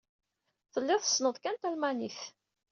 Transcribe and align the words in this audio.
Tellid 0.73 1.01
tessned 1.01 1.37
kan 1.39 1.55
talmanit. 1.57 2.19